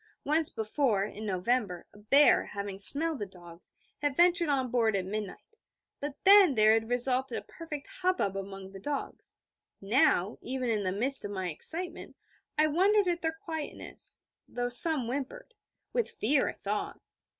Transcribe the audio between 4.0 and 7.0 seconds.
ventured on board at midnight: but then there had